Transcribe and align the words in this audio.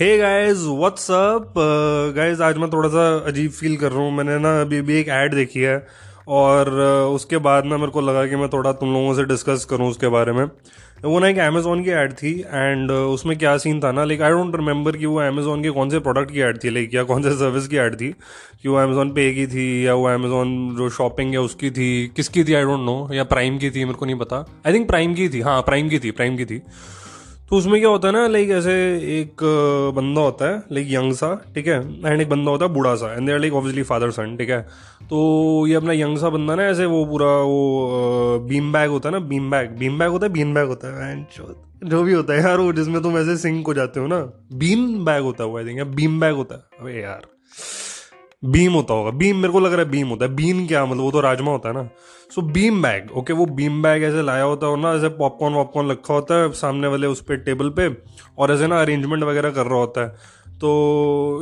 Hey 0.00 0.16
guys 0.18 0.62
what's 0.68 1.10
up 1.10 1.54
guys 2.16 2.40
आज 2.40 2.56
मैं 2.58 2.68
थोड़ा 2.70 2.88
सा 2.88 3.02
अजीब 3.26 3.50
फील 3.50 3.76
कर 3.76 3.92
रहा 3.92 4.02
हूँ। 4.02 4.12
मैंने 4.12 4.38
ना 4.38 4.50
अभी 4.60 4.80
भी 4.80 4.96
एक 5.00 5.08
ऐड 5.08 5.34
देखी 5.34 5.60
है 5.60 5.76
और 6.28 6.66
uh, 6.66 7.14
उसके 7.14 7.38
बाद 7.38 7.64
ना 7.64 7.76
मेरे 7.76 7.92
को 7.92 8.00
लगा 8.00 8.26
कि 8.26 8.36
मैं 8.36 8.48
थोड़ा 8.48 8.72
तुम 8.72 8.92
लोगों 8.92 9.14
से 9.14 9.24
डिस्कस 9.24 9.64
करूँ 9.70 9.90
उसके 9.90 10.08
बारे 10.08 10.32
में। 10.32 10.44
वो 11.04 11.18
ना 11.20 11.28
एक 11.28 11.38
अमेजोन 11.38 11.84
की 11.84 11.90
ऐड 11.90 12.12
थी 12.12 12.32
एंड 12.40 12.90
uh, 12.90 12.96
उसमें 12.96 13.36
क्या 13.38 13.56
सीन 13.56 13.80
था 13.80 13.92
ना? 13.92 14.04
लाइक 14.04 14.22
आई 14.22 14.30
डोंट 14.30 14.56
रिमेंबर 14.56 14.96
कि 14.96 15.06
वो 15.06 15.20
अमेजोन 15.20 15.62
के 15.62 15.70
कौन 15.70 15.90
से 15.90 15.98
प्रोडक्ट 15.98 16.32
की 16.32 16.40
ऐड 16.40 16.58
थी 16.64 16.70
लाइक 16.70 16.94
या 16.94 17.02
कौन 17.02 17.22
से 17.22 17.34
सर्विस 17.34 17.68
की 17.68 17.76
ऐड 17.76 17.94
थी। 18.00 18.08
कि 18.62 18.68
वो 18.68 18.76
अमेजोन 18.76 19.10
पे 19.10 19.30
की 19.34 19.46
थी 19.46 19.86
या 19.86 19.94
वो 19.94 20.08
अमेजोन 20.08 20.74
जो 20.76 20.90
शॉपिंग 20.90 21.32
है 21.32 21.40
उसकी 21.40 21.70
थी 21.70 21.90
किसकी 22.16 22.44
थी 22.44 22.54
आई 22.54 22.62
डोंट 22.62 22.84
नो 22.86 23.08
या 23.12 23.24
प्राइम 23.34 23.58
की 23.58 23.70
थी 23.70 23.84
मेरे 23.84 23.98
को 23.98 24.06
नहीं 24.06 24.18
पता। 24.18 24.44
आई 24.66 24.72
थिंक 24.72 24.88
प्राइम 24.88 25.14
की 25.14 25.28
थी 25.28 25.40
हाँ 25.40 25.60
प्राइम 25.62 25.88
की 25.88 25.98
थी 25.98 26.10
प्राइम 26.10 26.36
की 26.36 26.44
थी। 26.44 26.62
तो 27.50 27.56
उसमें 27.56 27.78
क्या 27.80 27.90
होता 27.90 28.08
है 28.08 28.12
ना 28.14 28.26
लाइक 28.26 28.50
ऐसे 28.50 28.72
एक 29.20 29.42
बंदा 29.96 30.20
होता 30.20 30.48
है 30.50 30.62
लाइक 30.72 30.86
यंग 30.90 31.12
सा, 31.12 31.34
ठीक 31.54 31.66
है? 31.66 31.76
एंड 32.06 32.20
एक 32.20 32.28
बंदा 32.28 32.50
होता 32.50 32.64
है 32.64 32.72
बूढ़ा 32.74 32.94
सा 32.94 33.12
and 33.14 33.26
there 33.26 33.38
like 33.38 33.54
obviously 33.54 33.82
father 33.82 34.10
son 34.10 34.36
ठीक 34.36 34.50
है? 34.50 34.60
तो 35.10 35.66
ये 35.66 35.74
अपना 35.74 35.92
यंग 35.92 36.18
सा 36.18 36.28
बंदा 36.28 36.54
ना, 36.54 36.66
ऐसे 36.66 36.84
वो 36.86 37.04
पूरा 37.06 37.26
वो 37.26 38.38
बीम 38.48 38.72
बैग 38.72 38.90
होता 38.90 39.08
है 39.08 39.12
ना 39.12 39.18
बीम 39.26 39.50
बैग 39.50 39.70
बीम 39.78 39.98
बैग 39.98 40.10
होता 40.10 40.26
है 40.26 40.32
बीन 40.32 40.54
बैग 40.54 40.68
होता 40.68 41.04
है 41.04 41.12
एंड 41.12 41.24
जो 41.84 42.02
भी 42.02 42.12
होता 42.12 42.34
है 42.34 42.42
यार, 42.42 42.58
वो 42.58 42.72
जिसमें 42.72 43.02
तुम 43.02 43.18
ऐसे 43.18 43.36
सिंक 43.36 43.66
हो 43.66 43.74
जाते 43.74 44.00
हो 44.00 44.06
ना 44.06 44.18
बीन 44.54 45.04
बैग 45.04 45.22
होता 45.22 45.44
है 45.44 45.50
वो 45.50 45.58
आई 45.58 45.64
थिंक 45.64 45.82
बीम 45.96 46.20
बैग 46.20 46.34
होता 46.34 46.54
है। 46.54 46.80
अबे 46.80 47.00
यार। 47.02 47.26
बीम 48.44 48.72
होता 48.72 48.94
होगा। 48.94 49.10
बीम 49.10 49.36
मेरे 49.36 49.52
को 49.52 49.60
लग 49.60 49.72
रहा 49.72 49.82
है 49.82 49.90
बीम 49.90 50.08
होता 50.08 50.24
है। 50.24 50.34
बीन 50.34 50.66
क्या 50.66 50.86
मतलब 50.86 51.00
वो 51.00 51.10
तो 51.10 51.20
राजमा 51.20 51.50
होता 51.50 51.68
है 51.68 51.74
ना। 51.74 51.88
सो 52.34 52.42
बीम 52.42 52.82
बैग 52.82 53.10
ओके 53.16 53.32
वो 53.32 53.46
बीम 53.46 53.82
बैग 53.82 54.02
ऐसे 54.02 54.22
लाया 54.22 54.42
होता 54.42 54.66
है 54.66 54.80
ना 54.80 54.92
ऐसे 54.92 55.08
पॉपकॉर्न 55.08 55.54
वॉपकॉर्न 55.54 55.90
रखा 55.90 56.14
होता 56.14 56.34
है 56.34 56.52
सामने 56.52 56.86
वाले 56.86 57.06
उस 57.06 57.20
पर 57.20 57.36
टेबल 57.36 57.68
पे 57.68 57.96
और 58.38 58.52
ऐसे 58.52 58.66
ना 58.66 58.80
अरेंजमेंट 58.80 59.22
वगैरह 59.24 59.50
कर 59.50 59.66
रहा 59.66 59.78
होता 59.78 60.00
है। 60.00 60.08
तो 60.60 60.68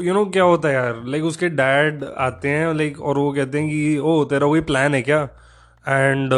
यू 0.03 0.07
you 0.07 0.15
नो 0.15 0.21
know, 0.21 0.33
क्या 0.33 0.43
होता 0.43 0.69
है 0.69 0.75
यार? 0.75 1.03
लाइक 1.07 1.25
उसके 1.25 1.49
डैड 1.49 2.05
आते 2.19 2.49
हैं 2.49 2.75
लाइक 2.75 3.01
और 3.01 3.19
वो 3.19 3.33
कहते 3.33 3.59
हैं 3.59 3.71
कि 3.71 3.99
ओ 3.99 4.25
तेरा 4.25 4.47
कोई 4.47 4.61
प्लान 4.61 4.95
है 4.95 5.03
क्या? 5.03 5.29
And 5.89 6.31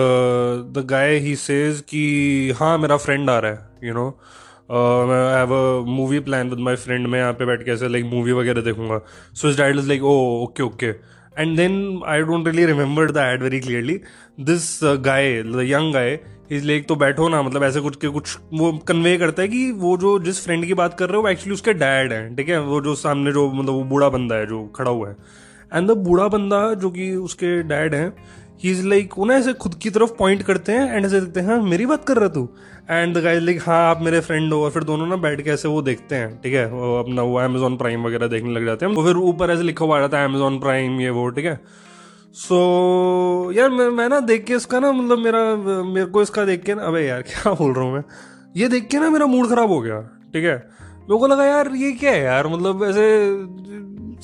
the 0.74 0.86
guy 0.86 1.16
he 1.16 1.36
says 1.36 1.80
कि 1.80 2.54
हाँ 2.60 2.78
मेरा 2.78 2.96
फ्रेंड 2.96 3.30
आ 3.30 3.38
रहा 3.38 3.52
है 3.52 3.68
यू 3.84 3.94
नो 3.94 4.18
मैं 4.68 5.16
have 5.36 5.52
a 5.52 5.84
movie 5.86 6.18
plan 6.20 6.50
with 6.50 6.58
my 6.58 6.76
friend 6.76 7.06
मैं 7.06 7.18
यहाँ 7.18 7.32
पे 7.32 7.46
बैठ 7.46 7.64
के 7.64 7.70
ऐसे 7.70 7.88
लाइक 7.88 8.04
मूवी 8.04 8.32
वगैरह 8.32 8.62
देखूँगा। 8.62 9.00
So 9.34 9.48
is 9.48 9.56
dad 9.56 9.78
is 9.78 9.88
like 9.88 10.04
oh 10.04 10.14
okay 10.42 10.62
okay 10.62 10.86
and 10.86 11.56
then 11.56 12.00
I 12.06 12.20
don't 12.22 12.46
really 12.48 12.64
remember 12.66 13.10
the 13.10 13.16
ad 13.32 13.42
very 13.42 13.60
clearly 13.60 14.00
this 14.40 14.78
guy 14.82 15.32
young 15.70 15.92
guy 15.94 16.18
is 16.50 16.66
like 16.66 16.86
तो 16.88 16.96
बैठो 16.96 17.28
ना 17.28 17.42
मतलब 17.42 17.62
ऐसे 17.64 17.80
कुछ 17.80 17.96
के 17.96 18.08
कुछ 18.08 18.36
वो 18.54 18.72
कन्वे 18.88 19.16
करता 19.18 19.42
है 19.42 19.48
कि 19.48 19.70
वो 19.72 19.96
जो 19.96 20.18
जिस 20.20 20.44
फ्रेंड 20.44 20.66
की 20.66 20.74
बात 20.74 20.98
कर 20.98 21.08
रहे 21.08 21.16
हो, 21.16 21.22
वो 21.22 21.28
एक्चुअली 21.28 21.54
उसके 21.54 21.72
डैड 21.74 22.12
हैं, 22.12 22.34
ठीक 22.36 22.48
है? 22.48 22.60
वो 22.60 22.80
जो 22.80 22.94
सामने 22.94 23.32
जो 23.32 23.50
मतलब 23.50 23.72
वो 23.72 23.84
बूढ़ा 23.84 24.08
बंदा 24.08 24.34
है, 24.34 24.46
जो 24.46 24.64
खड़ा 24.76 24.90
हुआ 24.90 25.08
है। 25.08 25.16
एंड 25.74 25.88
द 25.88 25.96
बूढ़ा 25.98 26.26
बंदा 26.28 26.58
जो 26.74 26.90
कि 26.90 27.10
उसके 27.16 27.62
डैड 27.62 27.94
हैं 27.94 28.12
ही 28.64 28.70
इज़ 28.70 28.86
लाइक 28.86 29.18
उन्हें 29.18 29.38
ऐसे 29.38 29.52
खुद 29.52 29.74
की 29.74 29.90
तरफ़ 29.90 30.10
पॉइंट 30.18 30.42
करते 30.42 30.72
हैं 30.72 30.96
एंड 30.96 31.06
ऐसे 31.06 31.20
देखते 31.20 31.40
हैं 31.40 31.46
हाँ 31.46 31.62
मेरी 31.62 31.86
बात 31.86 32.04
कर 32.04 32.16
रहा 32.16 32.28
तू? 32.28 32.48
एंड 32.90 33.16
द 33.16 33.20
गाइज़ 33.22 33.42
लाइक 33.44 33.60
हाँ 33.62 33.78
आप 33.90 34.02
मेरे 34.02 34.20
फ्रेंड 34.20 34.52
हो। 34.52 34.62
और 34.64 34.70
फिर 34.70 34.84
दोनों 34.84 35.06
ना 35.06 35.16
बैठ 35.16 35.40
के 35.40 35.50
ऐसे 35.50 35.68
वो 35.68 35.82
देखते 35.82 36.14
हैं 36.14 36.40
ठीक 36.42 36.54
है? 36.54 36.66
वो 36.66 36.98
अपना 36.98 37.22
वो 37.22 37.38
अमेजोन 37.38 37.76
प्राइम 37.76 38.06
वगैरह 38.06 38.26
देखने 38.26 38.52
लग 38.52 38.64
जाते 38.64 38.86
हैं। 38.86 38.94
तो 38.94 39.04
फिर 39.04 39.16
ऊपर 39.16 39.50
ऐसे 39.50 39.62
लिखा 39.62 39.84
हुआ 39.84 39.96
आ 39.96 40.00
जाता 40.00 40.24
अमेजोन 40.24 40.58
प्राइम 40.60 41.00
ये 41.00 41.10
वो 41.10 41.28
ठीक 41.30 41.44
है? 41.44 41.60
सो 42.34 43.50
so, 43.50 43.56
यार 43.56 43.70
मैं, 43.70 43.88
मैं 43.88 44.08
ना 44.08 44.20
देख 44.20 44.44
के 44.44 44.54
इसका 44.54 44.80
ना 44.80 44.92
मतलब 44.92 45.18
मेरा 45.18 45.42
मेरे 45.84 46.06
को 46.06 46.22
इसका 46.22 46.44
देख 46.44 46.62
के 46.62 46.74
ना 46.74 46.82
अबे 46.82 47.06
यार 47.06 47.22
क्या 47.22 47.52
बोल 47.52 47.72
रहा 47.72 47.84
हूँ 47.84 47.94
मैं? 47.94 48.02
ये 48.56 48.68
देख 48.68 48.88
के 48.88 48.98
ना 48.98 49.10
मेरा 49.10 49.26
मूड 49.26 49.48
खराब 49.48 49.68
हो 49.68 49.80
गया 49.80 50.00
ठीक 50.34 50.44
है? 50.44 50.56
मेरे 51.00 51.18
को 51.18 51.26
लगा 51.26 51.44
यार 51.44 51.70
ये 51.74 51.92
क्या 51.92 52.12
है 52.12 52.22
यार? 52.22 52.46
मतलब 52.46 52.84
ऐसे 52.84 53.04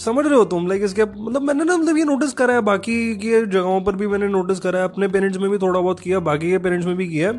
समझ 0.01 0.27
रहे 0.27 0.37
हो 0.37 0.45
तुम 0.45 0.67
लाइक 0.69 0.83
इसके 0.83 1.05
मतलब 1.05 1.43
मैंने 1.43 1.65
ना 1.65 1.77
मतलब 1.77 1.97
ये 1.99 2.05
नोटिस 2.05 2.33
करा 2.33 2.55
है, 2.55 2.61
बाकी 2.63 3.17
की 3.17 3.31
जगहों 3.47 3.81
पर 3.81 3.97
भी 3.97 4.07
मैंने 4.07 4.29
नोटिस 4.29 4.61
करा 4.61 4.79
है, 4.79 4.85
अपने 4.85 5.09
पेरेंट्स 5.09 5.39
में 5.39 5.51
भी 5.51 5.59
थोड़ा 5.59 5.81
बहुत 5.81 6.01
किया, 6.01 6.21
बाकी 6.21 6.51
के 6.51 6.59
पेरेंट्स 6.59 6.87
में 6.87 6.97
भी 6.97 7.09
किया 7.09 7.33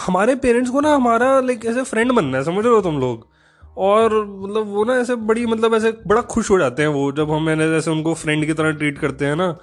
हमारे 0.00 0.34
पेरेंट्स 0.36 0.70
को 0.70 0.80
ना, 0.80 0.94
हमारा 0.94 1.28
लाइक 1.40 1.64
ऐसे 1.66 1.82
फ्रेंड 1.82 2.12
बनना 2.12 2.38
है, 2.38 2.44
समझ 2.44 2.64
रहे 2.64 2.74
हो 2.74 2.80
तुम 2.80 2.98
लोग? 3.00 3.26
और 3.78 4.14
मतलब 4.26 4.66
वो 4.66 4.84
ना, 4.84 4.94
ऐसे 4.94 5.14
बड़ी 5.14 5.46
मतलब 5.46 5.74
ऐसे 5.74 5.92
बड़ा 6.06 6.20
खुश 6.22 6.50
हो 6.50 6.58
जाते 6.58 6.82
हैं 6.82 6.88
वो, 6.88 7.10
जब 7.12 7.30
हम, 7.30 7.42
मैंने 7.42 7.68
जैसे 7.70 7.90
उनको 7.90 8.14
फ्रेंड 8.14 8.46
की 8.46 8.52
तरह 8.52 8.70
ट्रीट 8.72 8.98
करते 8.98 9.26
हैं 9.26 9.36
ना 9.36 9.56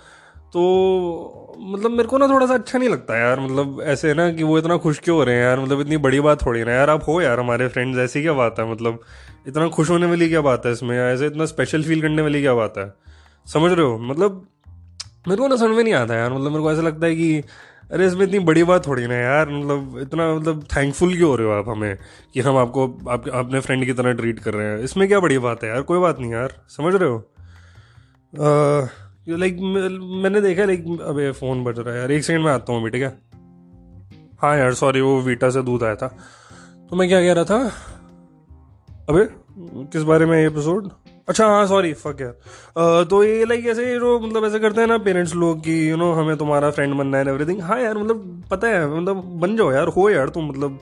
तो 0.53 1.55
मतलब 1.59 1.91
मेरे 1.91 2.03
को 2.03 2.17
ना 2.17 2.27
थोड़ा 2.27 2.47
सा 2.47 2.53
अच्छा 2.53 2.79
नहीं 2.79 2.89
लगता 2.89 3.17
यार 3.17 3.39
मतलब 3.39 3.81
ऐसे 3.81 4.13
ना 4.13 4.31
कि 4.33 4.43
वो 4.43 4.57
इतना 4.59 4.77
खुश 4.77 4.99
क्यों 4.99 5.17
हो 5.17 5.23
रहे 5.23 5.35
हैं 5.35 5.43
यार 5.43 5.59
मतलब 5.59 5.81
इतनी 5.81 5.97
बड़ी 5.97 6.19
बात 6.19 6.45
थोड़ी 6.45 6.63
ना 6.63 6.71
यार 6.71 6.89
आप 6.89 7.03
हो 7.07 7.21
यार 7.21 7.39
हमारे 7.39 7.67
फ्रेंड्स 7.67 7.99
ऐसी 7.99 8.21
क्या 8.21 8.33
बात 8.33 8.59
है? 8.59 8.71
मतलब 8.71 8.99
इतना 9.47 9.67
खुश 9.67 9.89
होने 9.89 10.05
वाली 10.05 10.29
क्या 10.29 10.41
बात 10.41 10.65
है 10.65 10.71
इसमें? 10.71 10.99
ऐसे 10.99 11.25
इतना 11.25 11.45
स्पेशल 11.45 11.83
फील 11.83 12.01
करने 12.01 12.21
वाली 12.21 12.41
क्या 12.41 12.53
बात 12.53 12.73
है? 12.77 12.93
समझ 13.45 13.71
रहे 13.71 13.85
हो? 13.85 13.97
मतलब 13.97 14.47
मेरे 15.27 15.41
को 15.41 15.47
ना 15.47 15.55
समझ 15.55 15.77
में 15.77 15.83
नहीं 15.83 15.93
आता 15.93 16.15
यार 16.15 16.33
मतलब 16.33 16.51
मेरे 16.51 16.63
को 16.63 16.71
ऐसा 16.71 16.81
लगता 16.81 17.05
है 17.05 17.15
कि 17.15 17.43
अरे 17.91 18.07
इसमें 18.07 18.23
इतनी 18.23 18.39
बड़ी 18.39 18.63
बात 18.63 18.87
थोड़ी 18.87 19.07
ना 19.07 19.15
यार 19.15 19.49
मतलब 19.49 19.99
इतना 20.01 20.35
मतलब 20.35 20.63
थैंकफुल 20.77 21.15
क्यों 21.15 21.29
हो 21.29 21.35
रहे 21.35 21.47
हो 21.47 21.53
आप 21.53 21.69
हमें 21.69 21.97
कि 22.33 22.41
हम 22.41 22.57
आपको 22.57 22.97
आप, 23.09 23.29
अपने 23.29 23.59
फ्रेंड 23.59 23.85
की 23.85 23.93
तरह 23.93 24.13
ट्रीट 24.13 24.39
कर 24.39 24.53
रहे 24.53 24.67
हैं? 24.67 24.79
इसमें 24.79 25.07
क्या 25.07 25.19
बड़ी 25.19 25.37
बात 25.37 25.63
है 25.63 25.69
यार? 25.69 25.81
कोई 25.81 25.99
बात 25.99 26.19
नहीं 26.19 26.31
यार 26.31 26.61
समझ 26.69 26.95
रहे 26.95 27.09
हो? 27.09 27.17
लाइक 29.27 29.57
मैंने 30.23 30.41
देखा 30.41 30.63
लाइक 30.65 30.85
अबे 31.01 31.31
फ़ोन 31.31 31.63
बज 31.63 31.79
रहा 31.79 31.93
है 31.93 31.99
यार। 31.99 32.11
एक 32.11 32.23
सेकंड 32.23 32.43
में 32.45 32.51
आता 32.51 32.73
हूँ 32.73 32.81
अभी, 32.81 32.89
ठीक 32.89 33.01
है? 33.01 33.17
हाँ 34.41 34.57
यार 34.57 34.73
सॉरी 34.73 35.01
वो 35.01 35.19
वीटा 35.21 35.49
से 35.49 35.61
दूध 35.61 35.83
आया 35.83 35.95
था। 35.95 36.07
तो 36.89 36.95
मैं 36.95 37.07
क्या 37.07 37.21
कह 37.21 37.33
रहा 37.33 37.43
था? 37.43 37.59
अबे, 39.09 39.27
किस 39.91 40.03
बारे 40.03 40.25
में 40.25 40.37
एपिसोड 40.37 40.89
अच्छा 41.29 41.45
हाँ 41.47 41.65
सॉरी 41.67 41.93
फक 41.93 42.21
यार। 42.21 43.03
तो 43.03 43.23
ये 43.23 43.45
लाइक 43.45 43.65
ऐसे 43.65 43.85
जो 43.99 44.19
मतलब 44.19 44.45
ऐसे 44.45 44.59
करते 44.59 44.81
हैं 44.81 44.87
ना 44.87 44.97
पेरेंट्स 44.97 45.35
लोग 45.35 45.59
कि 45.63 45.89
यू 45.91 45.97
नो 45.97 46.11
हमें 46.13 46.35
तुम्हारा 46.37 46.71
फ्रेंड 46.71 46.93
बनना 46.93 47.17
है 47.17 47.27
एवरीथिंग 47.27 47.61
हाँ 47.61 47.79
यार 47.81 47.97
मतलब 47.97 48.43
पता 48.51 48.67
है 48.67 48.87
मतलब 48.97 49.23
बन 49.41 49.55
जाओ 49.57 49.71
यार, 49.71 49.87
हो 49.87 50.09
यार 50.09 50.29
तुम 50.29 50.49
मतलब। 50.49 50.79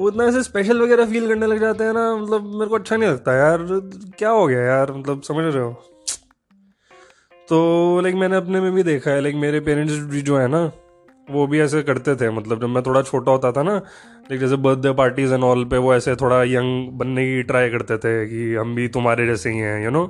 वो 0.00 0.08
इतना 0.08 0.24
ऐसे 0.24 0.42
स्पेशल 0.42 0.80
वगैरह 0.82 1.06
फील 1.06 1.28
करने 1.28 1.46
लग 1.46 1.60
जाते 1.60 1.84
हैं 1.84 1.92
ना 1.92 2.14
मतलब 2.16 2.44
मेरे 2.54 2.66
को 2.66 2.74
अच्छा 2.74 2.96
नहीं 2.96 3.08
लगता 3.10 3.34
यार। 3.34 3.66
क्या 4.18 4.30
हो 4.30 4.46
गया 4.46 4.60
यार 4.60 4.92
मतलब 4.92 5.22
समझ 5.22 5.44
रहे 5.44 5.62
हो? 5.62 5.70
तो 7.48 8.00
लाइक 8.00 8.14
मैंने 8.14 8.36
अपने 8.36 8.60
में 8.60 8.72
भी 8.72 8.82
देखा 8.82 9.10
है 9.10 9.20
लाइक 9.20 9.34
मेरे 9.34 9.60
पेरेंट्स 9.60 9.94
भी 9.94 10.20
जो 10.22 10.38
है 10.38 10.48
ना, 10.48 10.70
वो 11.30 11.46
भी 11.46 11.60
ऐसे 11.60 11.82
करते 11.82 12.14
थे 12.16 12.30
मतलब 12.30 12.60
जब 12.60 12.68
मैं 12.68 12.82
थोड़ा 12.82 13.02
छोटा 13.02 13.32
होता 13.32 13.52
था 13.52 13.62
ना 13.62 13.74
लाइक 14.28 14.40
जैसे 14.40 14.56
बर्थडे 14.56 14.92
पार्टीज़ 14.92 15.34
एंड 15.34 15.44
ऑल 15.44 15.64
पे 15.64 15.78
वो 15.78 15.94
ऐसे 15.94 16.14
थोड़ा 16.16 16.42
यंग 16.42 16.90
बनने 16.92 17.24
की 17.24 17.42
ट्राई 17.42 17.70
करते 17.70 17.96
थे 17.98 18.14
कि 18.26 18.54
हम 18.54 18.74
भी 18.74 18.88
तुम्हारे 18.88 19.26
जैसे 19.26 19.50
ही 19.50 19.58
हैं 19.58 19.84
यू 19.84 19.90
नो 19.90 20.04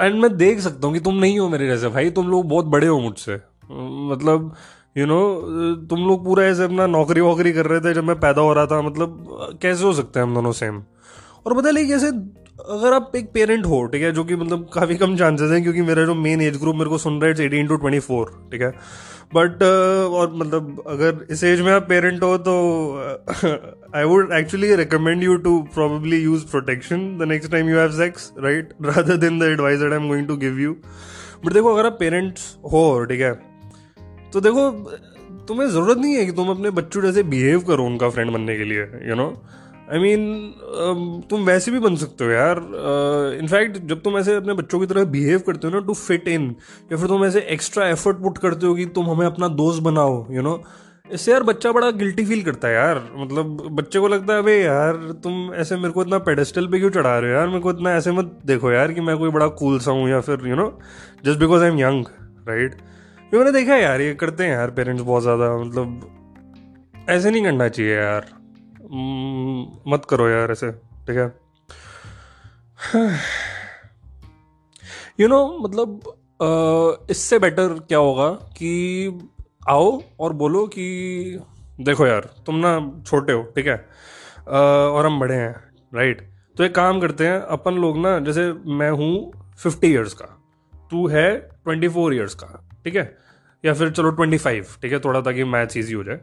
एंड 0.00 0.20
मैं 0.22 0.36
देख 0.36 0.60
सकता 0.60 0.86
हूँ 0.86 0.94
कि 0.94 1.00
तुम 1.00 1.14
नहीं 1.14 1.38
हो 1.38 1.48
मेरे 1.48 1.66
जैसे, 1.66 1.88
भाई, 1.88 2.10
तुम 2.10 2.28
लोग 2.28 2.48
बहुत 2.48 2.64
बड़े 2.64 2.86
हो 2.86 3.00
मुझसे। 3.00 3.34
मतलब 4.12 4.54
यू 4.98 5.06
नो 5.06 5.18
तुम 5.86 6.06
लोग 6.06 6.24
पूरा 6.24 6.44
ऐसे 6.44 6.64
अपना 6.64 6.86
नौकरी 6.86 7.20
वोकरी 7.20 7.52
कर 7.52 7.66
रहे 7.66 7.80
थे 7.80 7.94
जब 7.94 8.04
मैं 8.04 8.20
पैदा 8.20 8.42
हो 8.42 8.52
रहा 8.52 8.66
था 8.66 8.82
मतलब 8.82 9.24
कैसे 9.62 9.84
हो 9.84 9.92
सकते 9.92 10.20
हैं 10.20 10.26
हम 10.26 10.34
दोनों 10.34 10.52
सेम 10.52 10.82
और 11.46 11.56
पता 11.56 11.70
लाइक 11.70 11.88
जैसे 11.88 12.41
अगर 12.70 12.92
आप 12.92 13.12
एक 13.16 13.30
पेरेंट 13.32 13.66
हो 13.66 13.86
ठीक 13.86 14.02
है 14.02 14.12
जो 14.12 14.24
कि 14.24 14.36
मतलब 14.36 14.70
काफ़ी 14.74 14.94
कम 14.94 15.16
चांसेस 15.16 15.50
हैं 15.50 15.62
क्योंकि 15.62 15.82
मेरा 15.82 16.04
जो 16.04 16.14
मेन 16.14 16.40
एज 16.40 16.56
ग्रुप 16.56 16.76
मेरे 16.76 16.90
को 16.90 16.98
सुन 16.98 17.20
रहा 17.20 17.30
है 17.30 17.46
एटीन 17.46 17.66
टू 17.66 17.76
ट्वेंटी 17.76 17.98
फोर 17.98 18.48
ठीक 18.52 18.62
है। 18.62 18.70
बट 19.34 19.56
uh, 19.56 20.12
और 20.12 20.32
मतलब 20.34 20.84
अगर 20.86 21.26
इस 21.30 21.44
एज 21.44 21.60
में 21.60 21.72
आप 21.72 21.88
पेरेंट 21.88 22.22
हो 22.22 22.38
तो 22.38 22.54
I 23.96 24.04
would 24.04 24.32
actually 24.32 24.76
recommend 24.76 25.22
you 25.22 25.36
to 25.36 25.62
probably 25.74 26.22
use 26.22 26.46
protection 26.46 27.18
the 27.18 27.22
next 27.22 27.52
time 27.52 27.68
you 27.68 27.78
have 27.78 27.90
sex 27.90 28.32
right 28.38 28.74
rather 28.82 29.16
than 29.16 29.38
the 29.38 29.42
advice 29.42 29.80
that 29.80 29.92
I 29.92 29.98
am 29.98 30.08
going 30.08 30.26
to 30.26 30.36
give 30.36 30.58
you 30.58 30.72
but 31.46 31.52
देखो 31.52 31.74
अगर 31.74 31.86
आप 31.86 31.96
पेरेंट्स 32.00 32.56
हो 32.72 33.04
ठीक 33.04 33.20
है 33.20 33.32
तो 34.32 34.40
देखो 34.40 34.70
तुम्हें 35.48 35.68
ज़रूरत 35.68 35.98
नहीं 35.98 36.14
है 36.14 36.26
कि 36.26 36.32
तुम 36.32 36.48
अपने 36.48 36.70
बच्चों 36.70 37.02
जैसे 37.02 37.22
बिहेव 37.22 37.60
करो 37.60 37.84
उनका 37.84 38.08
फ्रेंड 38.08 38.30
बनने 38.30 38.56
के 38.56 38.64
लिए 38.64 38.80
you 38.80 39.08
you 39.08 39.16
know 39.16 39.28
know? 39.28 39.61
I 39.92 39.98
I 39.98 40.02
mean 40.02 40.20
mean, 40.20 40.52
um, 40.82 41.30
तुम 41.30 41.44
वैसे 41.46 41.70
भी 41.70 41.78
बन 41.78 41.96
सकते 41.96 42.24
हो 42.24 42.30
यार। 42.30 42.58
इनफैक्ट 43.40 43.76
uh, 43.76 43.82
जब 43.88 44.02
तुम 44.02 44.16
ऐसे 44.18 44.34
अपने 44.36 44.54
बच्चों 44.54 44.80
की 44.80 44.86
तरह 44.86 45.04
बिहेव 45.14 45.42
करते 45.46 45.68
हो 45.68 45.72
ना 45.74 45.80
टू 45.86 45.94
फिट 45.94 46.28
इन 46.28 46.54
या 46.92 46.96
फिर 46.96 47.08
तुम 47.08 47.24
ऐसे 47.24 47.40
एक्स्ट्रा 47.50 47.88
एफर्ट 47.88 48.22
पुट 48.22 48.38
करते 48.38 48.66
हो 48.66 48.74
कि 48.74 48.86
तुम 48.94 49.10
हमें 49.10 49.26
अपना 49.26 49.48
दोस्त 49.58 49.82
बनाओ 49.82 50.14
यू 50.30 50.36
you 50.36 50.44
नो 50.44 50.50
know? 50.50 50.64
इससे 51.10 51.32
यार 51.32 51.42
बच्चा 51.42 51.72
बड़ा 51.72 51.90
गिल्टी 51.92 52.24
फील 52.24 52.42
करता 52.42 52.68
है 52.68 52.74
यार। 52.74 53.00
मतलब 53.16 53.46
बच्चे 53.70 54.00
को 54.00 54.08
लगता 54.08 54.34
है 54.34 54.42
भाई 54.42 54.58
यार 54.58 54.96
तुम 55.24 55.52
ऐसे 55.54 55.76
मेरे 55.76 55.90
को 55.92 56.02
इतना 56.02 56.18
पेडेस्टल 56.28 56.66
पे 56.66 56.78
क्यों 56.78 56.90
चढ़ा 56.90 57.18
रहे 57.18 57.30
हो 57.30 57.36
यार? 57.36 57.48
मेरे 57.48 57.60
को 57.60 57.70
इतना 57.70 57.94
ऐसे 57.96 58.12
मत 58.12 58.38
देखो 58.46 58.72
यार 58.72 58.92
कि 58.92 59.00
मैं 59.00 59.16
कोई 59.18 59.30
बड़ा 59.30 59.46
कूल 59.60 59.78
सा 59.78 59.90
हूँ 59.90 60.08
या 60.10 60.20
फिर 60.20 60.48
you 60.48 60.56
know 60.56 60.66
just 61.24 61.40
because 61.40 61.62
I 61.62 61.68
am 61.68 61.78
young 61.78 62.04
right 62.48 62.76
ये 63.32 63.38
मैंने 63.38 63.52
देखा 63.52 63.74
है 63.74 63.82
यार 63.82 64.00
ये 64.00 64.14
करते 64.14 64.44
हैं 64.44 64.52
यार 64.52 64.70
पेरेंट्स 64.70 65.02
बहुत 65.02 65.22
ज़्यादा। 65.22 65.56
मतलब 65.56 67.04
ऐसे 67.08 67.30
नहीं 67.30 67.42
करना 67.44 67.68
चाहिए 67.68 67.96
यार। 67.96 68.26
मत 68.92 70.04
करो 70.10 70.28
यार 70.28 70.50
ऐसे, 70.52 70.70
ठीक 71.06 71.16
है? 71.16 71.26
यू 75.20 75.28
नो 75.28 75.46
मतलब 75.58 76.00
इससे 77.10 77.38
बेटर 77.38 77.78
क्या 77.88 77.98
होगा 77.98 78.28
कि 78.56 79.30
आओ 79.68 80.00
और 80.20 80.32
बोलो 80.32 80.66
कि, 80.66 81.40
देखो 81.80 82.06
यार, 82.06 82.28
तुम 82.46 82.56
ना 82.56 83.02
छोटे 83.06 83.32
हो, 83.32 83.42
ठीक 83.56 83.66
है? 83.66 83.76
और 84.48 85.06
हम 85.06 85.18
बड़े 85.20 85.34
हैं 85.34 85.54
राइट 85.92 86.28
तो 86.56 86.64
एक 86.64 86.74
काम 86.74 87.00
करते 87.00 87.26
हैं, 87.26 87.38
अपन 87.40 87.74
लोग 87.74 87.98
ना, 87.98 88.18
जैसे 88.20 88.52
मैं 88.52 88.90
हूँ 88.90 89.32
फिफ्टी 89.58 89.86
ईयर्स 89.86 90.14
का, 90.14 90.26
तू 90.90 91.06
है 91.08 91.30
ट्वेंटी 91.36 91.88
फोर 91.88 92.14
ईयर्स 92.14 92.34
का, 92.34 92.46
ठीक 92.84 92.96
है? 92.96 93.16
या 93.64 93.74
फिर 93.74 93.90
चलो 93.90 94.10
ट्वेंटी 94.10 94.38
फाइव 94.38 94.66
ठीक 94.82 94.92
है? 94.92 94.98
थोड़ा 95.00 95.20
ताकि 95.20 95.44
मैच 95.46 95.76
ईजी 95.76 95.94
हो 95.94 96.04
जाए। 96.04 96.20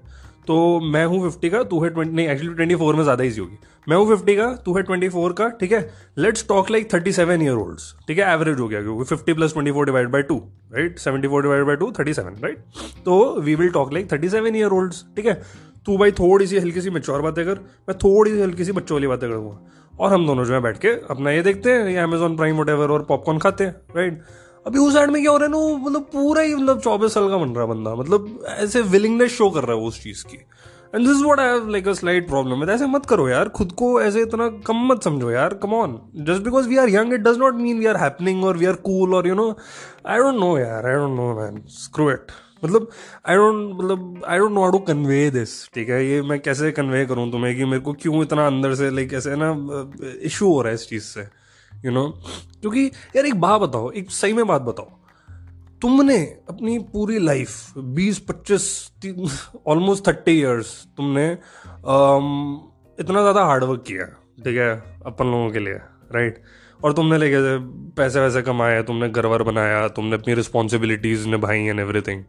तो 0.49 0.79
मैं 0.81 1.05
हूँ 1.05 1.21
फिफ्टी 1.23 1.49
का, 1.49 1.61
तू 1.63 1.83
है 1.83 1.89
ट्वेंटी 1.89 2.15
नहीं 2.15 2.27
एक्चुअली 2.27 2.53
ट्वेंटी 2.55 2.75
फोर 2.75 2.95
में 2.95 3.01
ज़्यादा 3.03 3.23
ईजी 3.23 3.39
होगी। 3.41 3.57
मैं 3.87 3.97
हूँ 3.97 4.07
फिफ्टी 4.07 4.35
का, 4.35 4.47
तू 4.55 4.75
है 4.75 4.81
ट्वेंटी 4.83 5.09
फोर 5.09 5.33
का, 5.33 5.47
ठीक 5.59 5.71
है? 5.71 5.81
Let's 6.17 6.47
talk 6.47 6.71
like 6.71 6.93
thirty 6.93 7.11
seven 7.11 7.41
year 7.41 7.55
old 7.55 7.79
ठीक 8.07 8.19
है? 8.19 8.33
एवरेज 8.33 8.59
हो 8.59 8.67
गया, 8.67 8.81
क्योंकि 8.81 9.03
fifty 9.05 9.33
plus 9.33 9.53
twenty 9.53 9.71
four 9.71 9.85
divide 9.85 10.09
by 10.11 10.21
two 10.23 10.37
right 10.73 10.99
seventy 10.99 11.27
four 11.27 11.43
divide 11.43 11.65
by 11.65 11.75
two 11.75 11.91
thirty 11.99 12.13
seven 12.13 12.35
right 12.43 12.63
तो 13.05 13.19
we 13.41 13.55
will 13.55 13.69
talk 13.71 13.93
like 13.93 14.11
thirty 14.11 14.29
seven 14.29 14.55
year 14.55 14.71
old 14.71 14.93
ठीक 15.15 15.25
है? 15.25 15.41
तू 15.85 15.97
भाई 15.97 16.11
थोड़ी 16.13 16.47
सी 16.47 16.57
हल्की 16.57 16.81
सी 16.81 16.89
मेच्योर 16.89 17.21
बातें 17.21 17.45
कर, 17.45 17.59
मैं 17.89 17.97
थोड़ी 17.97 18.31
सी 18.31 18.41
हल्की 18.41 18.65
सी 18.65 18.71
बच्चों 18.71 18.95
वाली 18.95 19.07
बातें 19.07 19.29
करूँगा। 19.29 19.57
और 19.99 20.13
हम 20.13 20.25
दोनों 20.27 20.45
जो 20.45 20.53
है 20.53 20.61
बैठ 20.61 20.77
के 20.77 20.87
अपना 21.11 21.31
ये 21.31 21.41
देखते 21.43 21.71
हैं, 21.71 21.87
ये 21.87 21.97
अमेजोन 21.99 22.35
प्राइम 22.37 22.59
वट 22.59 22.69
और 22.69 23.03
पॉपकॉर्न 23.03 23.39
खाते 23.39 23.63
हैं 23.63 23.75
राइट 23.95 24.21
अभी 24.65 24.79
उस 24.79 24.93
साइड 24.93 25.09
में 25.09 25.21
क्या 25.21 25.31
हो 25.31 25.37
रहा 25.37 25.47
है 25.47 25.51
ना 25.51 25.83
मतलब 25.85 26.01
पूरा 26.13 26.41
ही 26.41 26.55
मतलब 26.55 26.79
चौबीस 26.81 27.13
साल 27.13 27.29
का 27.29 27.37
बन 27.37 27.53
रहा 27.55 27.63
है 27.63 27.69
बंदा। 27.69 27.95
मतलब 27.95 28.43
ऐसे 28.57 28.81
विलिंगनेस 28.93 29.31
शो 29.31 29.49
कर 29.49 29.63
रहा 29.63 29.77
है 29.77 29.83
उस 29.83 30.01
चीज़ 30.03 30.23
की। 30.25 30.37
And 30.95 31.07
this 31.07 31.21
what 31.23 31.39
I 31.39 31.59
like 31.71 31.87
a 31.87 31.93
slight 31.93 32.27
problem 32.27 32.69
ऐसे 32.69 32.85
मत 32.87 33.05
करो 33.05 33.27
यार, 33.29 33.49
खुद 33.49 33.71
को 33.71 34.01
ऐसे 34.01 34.21
इतना 34.21 34.47
कम 34.67 34.85
मत 34.87 35.03
समझो 35.03 35.31
यार 35.31 35.53
come 35.63 35.73
on 35.73 35.99
just 36.27 36.43
because 36.43 36.67
we 36.69 36.77
are 36.77 36.89
young 36.89 37.13
it 37.13 37.21
does 37.21 37.37
not 37.37 37.55
mean 37.55 37.79
we 37.79 37.85
are 37.85 37.97
happening 37.97 38.43
और 38.45 38.57
वी 38.57 38.65
आर 38.65 38.75
कूल 38.89 39.13
और 39.15 39.27
you 39.27 39.35
know 39.35 39.49
I 40.07 40.17
don't 40.17 40.39
know 40.39 40.57
यार 40.57 40.87
I 40.87 40.95
don't 40.95 41.17
know 41.17 41.33
man 41.41 41.61
screw 41.77 42.09
it 42.11 42.31
मतलब 42.63 42.89
आई 43.29 43.35
डोंट 43.35 43.75
मतलब 43.75 44.21
I 44.27 44.37
don't 44.37 44.51
know 44.51 44.61
how 44.61 44.71
to 44.71 44.79
convey 44.85 45.29
this 45.31 45.51
ठीक 45.73 45.89
है? 45.89 46.05
ये 46.05 46.21
मैं 46.21 46.39
कैसे 46.39 46.71
कन्वे 46.71 47.05
करूँ 47.05 47.31
तुम्हें 47.31 47.55
कि 47.57 47.65
मेरे 47.65 47.79
को 47.79 47.93
क्यों 48.01 48.21
इतना 48.23 48.47
अंदर 48.47 48.73
से 48.75 48.89
लाइक 48.95 49.13
ऐसे 49.13 49.35
ना 49.37 49.51
इशू 50.25 50.53
हो 50.53 50.61
रहा 50.61 50.69
है 50.69 50.75
इस 50.75 50.87
चीज़ 50.89 51.03
से? 51.03 51.27
यू 51.85 51.91
नो 51.91 52.07
क्योंकि 52.61 52.85
यार 53.15 53.25
एक 53.25 53.35
बात 53.41 53.61
बताओ 53.61 53.91
एक 53.91 54.11
सही 54.11 54.33
में 54.33 54.47
बात 54.47 54.61
बताओ। 54.61 54.89
तुमने 55.81 56.17
अपनी 56.49 56.77
पूरी 56.93 57.19
लाइफ 57.19 57.77
बीस 57.77 58.19
पच्चीस 58.19 58.91
ऑलमोस्ट 59.67 60.07
थर्टी 60.07 60.31
ईयर्स 60.31 60.71
तुमने 60.97 61.27
um, 61.33 62.25
इतना 62.99 63.21
ज़्यादा 63.21 63.43
हार्डवर्क 63.45 63.83
किया 63.87 64.05
ठीक 64.45 64.57
है 64.57 64.71
अपन 65.05 65.25
लोगों 65.25 65.49
के 65.51 65.59
लिए 65.59 65.73
राइट 66.13 66.43
और 66.83 66.93
तुमने 66.93 67.17
लेके 67.17 67.37
पैसे 67.95 68.19
वैसे 68.19 68.41
कमाए 68.41 68.83
तुमने 68.83 69.09
घर 69.09 69.25
वर 69.25 69.43
बनाया 69.43 69.87
तुमने 69.87 70.15
अपनी 70.15 70.33
रिस्पॉन्सिबिलिटीज 70.33 71.25
निभाई 71.27 71.59
एंड 71.59 71.79
एवरीथिंग 71.79 72.23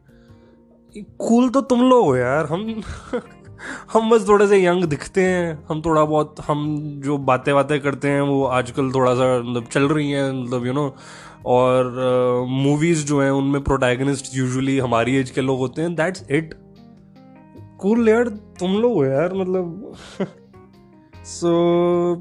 कूल 1.18 1.48
तो 1.48 1.60
तुम 1.60 1.82
लोग 1.82 2.04
हो 2.04 2.16
यार 2.16 2.46
हम 2.46 2.82
हम 3.92 4.10
बस 4.10 4.28
थोड़े 4.28 4.46
से 4.46 4.64
यंग 4.64 4.84
दिखते 4.84 5.22
हैं 5.22 5.64
हम 5.68 5.82
थोड़ा 5.82 6.04
बहुत 6.04 6.34
हम 6.48 6.78
जो 7.04 7.18
बातें 7.18 7.54
बातें 7.54 7.80
करते 7.80 8.08
हैं 8.08 8.20
वो 8.20 8.44
आजकल 8.44 8.92
थोड़ा 8.92 9.14
सा 9.14 9.42
मतलब 9.42 9.66
चल 9.66 9.88
रही 9.88 10.10
हैं 10.10 10.30
मतलब 10.32 10.66
यू 10.66 10.72
नो 10.72 10.94
और 11.46 11.92
मूवीज़ 12.48 13.02
uh, 13.02 13.08
जो 13.08 13.20
हैं 13.20 13.30
उनमें 13.30 13.62
प्रोटैगनिस्ट 13.64 14.34
यूजुअली 14.34 14.78
हमारी 14.78 15.16
एज 15.16 15.30
के 15.30 15.40
लोग 15.40 15.58
होते 15.58 15.82
हैं 15.82 15.94
दैट्स 15.94 16.24
इट 16.30 16.54
कूल 17.78 18.08
यार 18.08 18.28
तुम 18.60 18.72
लोग 18.72 18.92
हो 18.92 19.04
यार 19.04 19.34
मतलब। 19.34 19.94
सो 21.24 21.50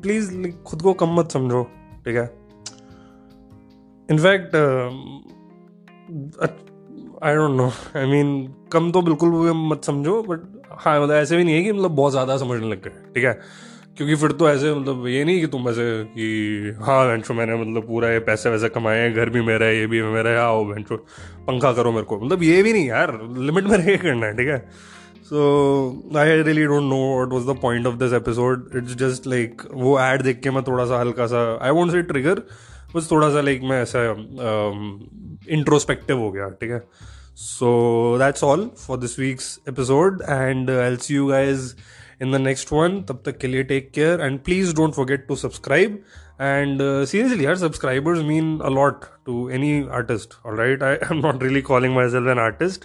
प्लीज़ 0.01 0.51
खुद 0.63 0.81
को 0.81 0.93
कम 0.93 1.13
मत 1.13 1.31
समझो 1.31 1.63
ठीक 2.05 2.15
है? 2.15 2.25
In fact 4.09 4.55
I 7.23 7.35
don't 7.35 7.57
know 7.57 7.71
I 7.95 8.05
mean 8.05 8.31
कम 8.71 8.91
तो 8.91 9.01
बिल्कुल 9.01 9.51
मत 9.55 9.83
समझो 9.83 10.21
बट 10.23 10.58
हाँ 10.71 11.01
मतलब 11.01 11.15
ऐसे 11.15 11.37
भी 11.37 11.43
नहीं 11.43 11.55
है 11.55 11.63
कि 11.63 11.71
मतलब 11.71 11.91
बहुत 11.91 12.11
ज़्यादा 12.11 12.37
समझने 12.37 12.69
लग 12.69 12.83
गए 12.83 13.11
ठीक 13.15 13.23
है? 13.23 13.33
क्योंकि 13.97 14.15
फिर 14.15 14.31
तो 14.31 14.49
ऐसे 14.49 14.73
मतलब 14.73 15.07
ये 15.07 15.23
नहीं 15.23 15.39
कि 15.41 15.47
तुम 15.47 15.69
ऐसे 15.69 16.03
कि 16.05 16.75
हाँ 16.81 17.05
वेंचो 17.05 17.33
मैंने 17.33 17.55
मतलब 17.55 17.87
पूरा 17.87 18.09
ये 18.09 18.19
पैसे 18.19 18.49
वैसे 18.49 18.69
कमाए 18.69 18.99
हैं 18.99 19.13
घर 19.13 19.29
भी 19.29 19.41
मेरा 19.41 19.65
है 19.65 19.77
ये 19.77 19.87
भी 19.87 20.01
मेरा 20.03 20.29
है 20.29 20.37
आओ 20.37 20.65
वेंचो 20.65 20.97
पंखा 21.47 21.71
करो 21.73 21.91
मेरे 21.91 22.03
को। 22.03 22.19
मतलब 22.19 22.43
ये 22.43 22.63
भी 22.63 22.73
नहीं 22.73 22.87
यार 22.87 23.11
लिमिट 23.37 23.63
में 23.63 23.77
रह 23.77 23.95
करना 23.95 24.25
है 24.25 24.37
ठीक 24.37 24.47
है? 24.47 24.57
So 25.23 26.17
I 26.17 26.41
really 26.41 26.65
don't 26.65 26.83
know 26.83 27.21
what 27.21 27.33
was 27.33 27.47
the 27.47 27.59
point 27.61 27.87
of 27.87 27.95
this 27.95 28.13
episode 28.13 28.69
it's 28.75 28.95
just 28.95 29.27
like 29.27 29.61
वो 29.73 29.99
एड 29.99 30.21
देख 30.21 30.39
के 30.39 30.51
मैं 30.51 30.63
थोड़ा 30.63 30.85
सा 30.85 30.99
हल्का 30.99 31.25
सा 31.25 31.59
आई 31.61 31.71
वॉन्ट 31.71 31.91
से 31.91 32.01
ट्रिगर 32.01 32.41
बस 32.95 33.11
थोड़ा 33.11 33.29
सा 33.29 33.41
लाइक 33.41 33.61
मैं 33.63 33.81
ऐसा 33.81 33.99
इंट्रोस्पेक्टिव 35.49 36.15
um, 36.15 36.21
हो 36.21 36.31
गया 36.31 36.49
ठीक 36.49 36.71
है? 36.71 36.81
so 37.38 37.68
that's 38.18 38.44
all 38.44 38.70
for 38.86 38.98
this 38.98 39.18
week's 39.18 39.58
episode 39.68 40.22
and 40.22 40.70
I 40.70 40.96
see 40.96 41.14
you 41.14 41.26
guys 41.26 41.74
in 42.22 42.32
the 42.32 42.40
next 42.40 42.72
one 42.72 43.00
तब 43.08 43.22
तक 43.26 43.38
के 43.38 43.46
लिए 43.46 43.62
take 43.64 43.90
care 43.94 44.20
and 44.20 44.38
please 44.40 44.74
don't 44.76 44.94
forget 44.94 45.26
to 45.28 45.36
subscribe 45.36 45.98
and 46.40 46.80
seriously 46.82 47.44
यार 47.44 47.56
subscribers 47.56 48.20
mean 48.24 48.58
a lot 48.64 49.04
to 49.26 49.48
any 49.50 49.72
artist 49.92 50.34
right 50.46 50.82
I 50.82 50.94
am 51.10 51.26
not 51.26 51.42
really 51.42 51.62
calling 51.62 51.94
my 51.94 52.08
self 52.10 52.28
an 52.28 52.38
artist 52.38 52.84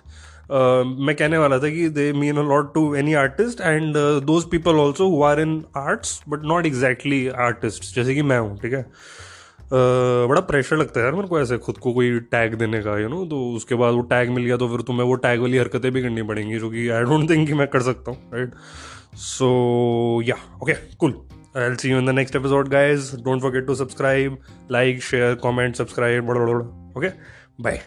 मैं 0.51 1.15
कहने 1.15 1.37
वाला 1.37 1.57
था 1.59 1.69
कि 1.69 1.89
they 1.89 2.11
mean 2.13 2.37
a lot 2.37 2.73
to 2.73 2.93
any 2.95 3.13
artist 3.13 3.61
and 3.61 3.95
those 4.25 4.49
people 4.51 4.75
also 4.79 5.09
who 5.09 5.23
are 5.23 5.39
in 5.41 5.63
arts 5.77 6.21
but 6.29 6.45
not 6.45 6.65
exactly 6.65 7.27
artist 7.47 7.95
जैसे 7.95 8.15
कि 8.15 8.21
मैं 8.21 8.39
हूँ 8.39 8.57
ठीक 8.61 8.73
है 8.73 8.85
Uh, 8.85 9.32
आ, 9.74 10.26
बड़ा 10.26 10.40
प्रेशर 10.40 10.76
लगता 10.76 11.00
है 11.00 11.06
यार 11.06 11.14
मेरे 11.14 11.28
को 11.28 11.40
ऐसे 11.40 11.58
खुद 11.58 11.78
को 11.78 11.92
कोई 11.92 12.20
टैग 12.20 12.54
देने 12.54 12.82
का 12.82 12.98
यू 12.98 13.08
नो 13.08 13.24
तो 13.26 13.50
उसके 13.50 13.74
बाद 13.74 13.94
वो 13.94 14.00
टैग 14.00 14.30
मिल 14.30 14.44
गया 14.44 14.56
तो 14.56 14.68
फिर 14.68 14.80
तुम्हें 14.80 15.06
वो 15.06 15.14
टैग 15.14 15.40
वाली 15.40 15.58
हरकतें 15.58 15.92
भी 15.92 16.02
करनी 16.02 16.22
पड़ेंगी 16.22 16.58
जो 16.58 16.70
कि 16.70 16.88
आई 16.88 17.02
डोंट 17.02 17.30
थिंक 17.30 17.50
मैं 17.50 17.68
कर 17.68 17.82
सकता 17.82 18.10
हूँ 18.10 18.30
right 18.34 18.52
so 19.14 20.22
yeah 20.24 20.34
okay 20.62 20.72
cool 20.72 21.20
I'll 21.64 21.76
see 21.76 21.90
you 21.90 21.98
in 21.98 22.06
the 22.06 22.10
next 22.10 22.36
episode 22.36 22.68
guys 22.68 23.16
don't 23.16 23.42
forget 23.42 23.66
to 23.66 23.74
subscribe 23.74 24.38
like 24.70 25.02
share 25.02 25.34
comment 25.34 25.76
subscribe 25.76 26.24
बड़ा 26.24 26.56
ओके 26.96 27.08
बाय? 27.60 27.80